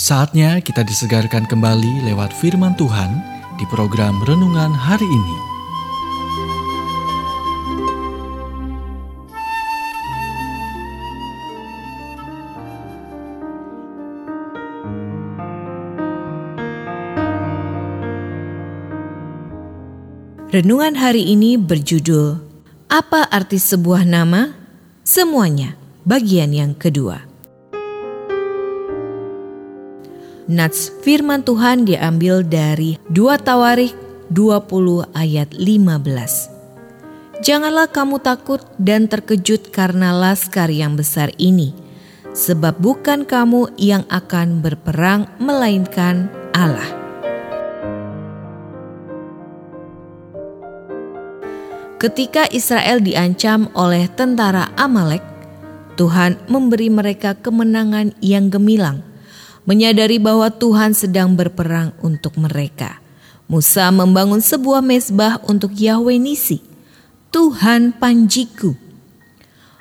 [0.00, 3.20] Saatnya kita disegarkan kembali lewat firman Tuhan
[3.60, 5.36] di program renungan hari ini.
[20.48, 22.40] Renungan hari ini berjudul
[22.88, 24.56] Apa arti sebuah nama?
[25.04, 25.76] Semuanya,
[26.08, 27.29] bagian yang kedua.
[30.50, 33.94] Nats firman Tuhan diambil dari 2 Tawarik
[34.34, 37.38] 20 ayat 15.
[37.38, 41.70] Janganlah kamu takut dan terkejut karena laskar yang besar ini,
[42.34, 46.98] sebab bukan kamu yang akan berperang melainkan Allah.
[52.02, 55.22] Ketika Israel diancam oleh tentara Amalek,
[55.94, 59.06] Tuhan memberi mereka kemenangan yang gemilang
[59.68, 63.00] menyadari bahwa Tuhan sedang berperang untuk mereka.
[63.50, 66.62] Musa membangun sebuah mesbah untuk Yahweh Nisi,
[67.34, 68.78] Tuhan Panjiku.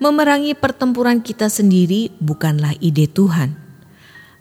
[0.00, 3.52] Memerangi pertempuran kita sendiri bukanlah ide Tuhan.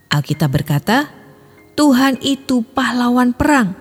[0.07, 1.11] Alkitab berkata,
[1.75, 3.75] Tuhan itu pahlawan perang.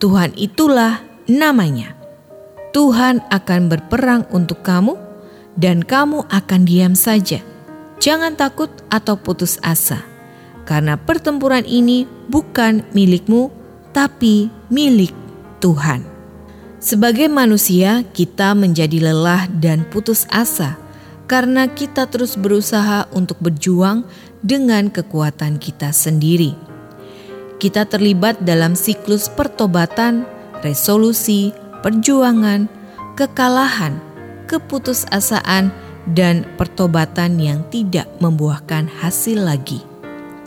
[0.00, 1.92] Tuhan itulah namanya.
[2.72, 4.96] Tuhan akan berperang untuk kamu
[5.60, 7.44] dan kamu akan diam saja.
[8.00, 10.09] Jangan takut atau putus asa
[10.70, 13.50] karena pertempuran ini bukan milikmu,
[13.90, 15.10] tapi milik
[15.58, 16.06] Tuhan.
[16.78, 20.78] Sebagai manusia, kita menjadi lelah dan putus asa
[21.26, 24.06] karena kita terus berusaha untuk berjuang
[24.46, 26.54] dengan kekuatan kita sendiri.
[27.58, 30.22] Kita terlibat dalam siklus pertobatan,
[30.62, 31.50] resolusi,
[31.82, 32.70] perjuangan,
[33.18, 33.98] kekalahan,
[34.46, 35.74] keputusasaan,
[36.14, 39.89] dan pertobatan yang tidak membuahkan hasil lagi.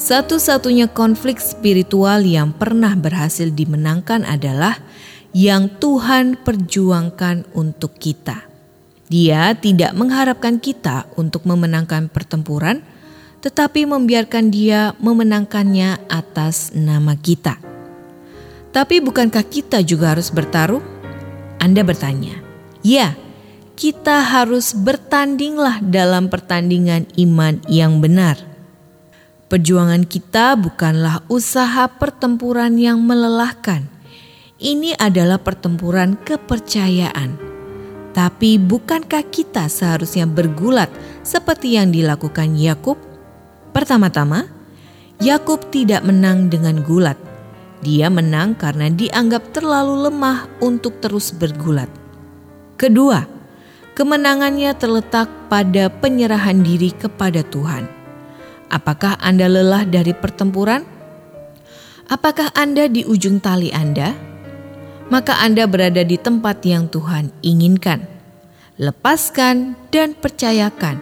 [0.03, 4.83] Satu-satunya konflik spiritual yang pernah berhasil dimenangkan adalah
[5.31, 8.43] yang Tuhan perjuangkan untuk kita.
[9.07, 12.83] Dia tidak mengharapkan kita untuk memenangkan pertempuran,
[13.39, 17.55] tetapi membiarkan Dia memenangkannya atas nama kita.
[18.75, 20.83] Tapi, bukankah kita juga harus bertaruh?
[21.63, 22.43] Anda bertanya,
[22.83, 23.15] "Ya,
[23.79, 28.52] kita harus bertandinglah dalam pertandingan iman yang benar."
[29.53, 33.85] Perjuangan kita bukanlah usaha pertempuran yang melelahkan.
[34.57, 37.37] Ini adalah pertempuran kepercayaan.
[38.17, 40.89] Tapi bukankah kita seharusnya bergulat
[41.21, 42.97] seperti yang dilakukan Yakub?
[43.69, 44.49] Pertama-tama,
[45.21, 47.21] Yakub tidak menang dengan gulat.
[47.85, 51.93] Dia menang karena dianggap terlalu lemah untuk terus bergulat.
[52.73, 53.21] Kedua,
[53.93, 58.02] kemenangannya terletak pada penyerahan diri kepada Tuhan.
[58.71, 60.83] Apakah Anda lelah dari pertempuran?
[62.11, 64.13] Apakah Anda di ujung tali Anda?
[65.07, 68.05] Maka Anda berada di tempat yang Tuhan inginkan.
[68.79, 70.97] Lepaskan dan percayakan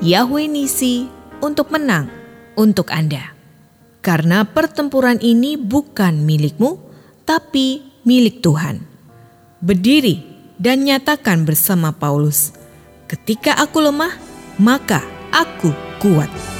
[0.00, 1.04] Yahweh Nisi
[1.44, 2.08] untuk menang
[2.56, 3.36] untuk Anda.
[4.00, 6.80] Karena pertempuran ini bukan milikmu,
[7.28, 8.80] tapi milik Tuhan.
[9.60, 10.24] Berdiri
[10.56, 12.56] dan nyatakan bersama Paulus,
[13.04, 14.16] "Ketika aku lemah,
[14.56, 15.68] maka aku
[16.00, 16.59] kuat."